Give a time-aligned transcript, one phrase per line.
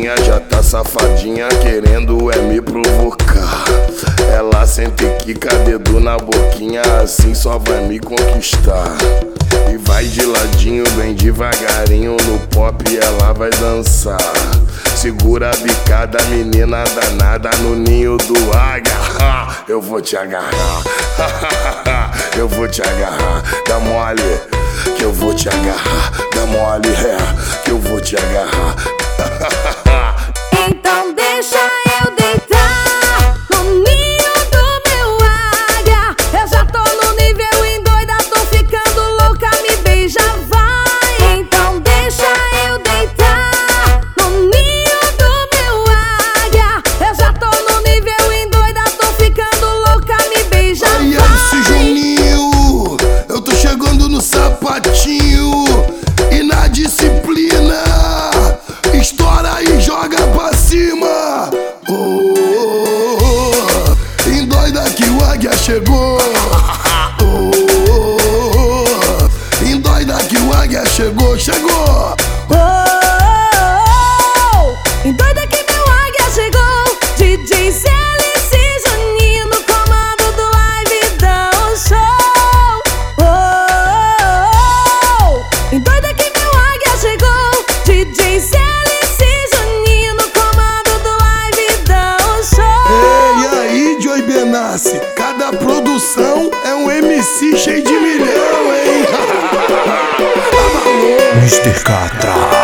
[0.00, 3.64] novinha já tá safadinha, querendo é me provocar.
[4.32, 8.96] Ela sente que dedo na boquinha, assim só vai me conquistar.
[9.70, 14.18] E vai de ladinho, bem devagarinho, no pop ela vai dançar.
[14.96, 19.64] Segura a bicada, menina danada, no ninho do agarrar.
[19.68, 20.82] Eu vou te agarrar,
[22.36, 24.40] eu vou te agarrar, dá mole,
[24.96, 28.59] que eu vou te agarrar, dá mole, é, que eu vou te agarrar.
[65.70, 66.18] Chegou.
[67.22, 67.50] Oh,
[67.90, 68.16] oh,
[69.60, 69.64] oh.
[69.64, 71.70] Endoida que o águia chegou, chegou.
[71.70, 73.76] Oh, oh,
[74.56, 75.08] oh.
[75.08, 76.98] Endoida que meu águia chegou.
[77.16, 78.52] DJ CLC
[78.86, 82.18] Juninho no comando do live dá um show.
[83.18, 83.24] Oh,
[84.10, 84.54] oh,
[85.22, 85.74] oh.
[85.74, 87.50] Endoida que meu águia chegou.
[87.84, 89.20] DJ CLC
[89.54, 92.86] Juninho no comando do live dá um show.
[93.40, 94.98] E aí, Joy Benassi,
[96.00, 99.04] produção é um MC cheio de milhão, hein?
[101.44, 101.84] Mr.
[101.84, 102.59] Catra.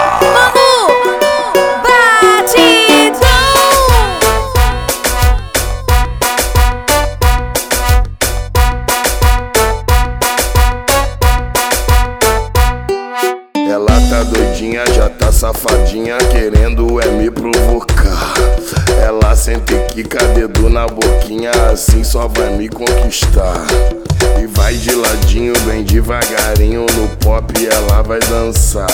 [14.27, 18.35] Doidinha, já tá safadinha, querendo é me provocar.
[19.03, 23.65] Ela sente quica dedo na boquinha, assim só vai me conquistar.
[24.41, 28.87] E vai de ladinho, bem devagarinho no pop ela vai dançar.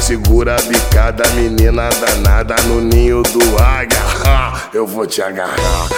[0.00, 4.02] Segura a bicada, menina danada no ninho do águia.
[4.72, 5.88] Eu vou te agarrar,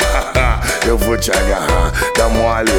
[0.88, 1.92] eu vou te agarrar.
[2.16, 2.72] Dá mole,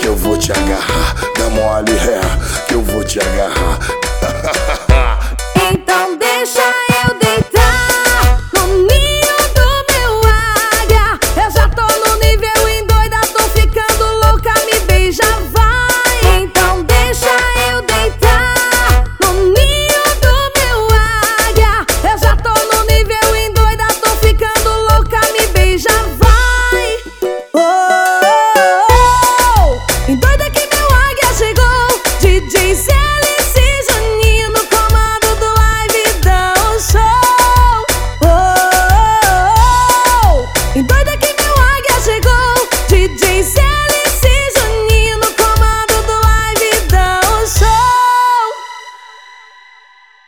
[0.00, 1.16] que eu vou te agarrar.
[1.36, 4.09] Dá mole, é, que eu vou te agarrar.
[4.50, 4.89] ha ha ha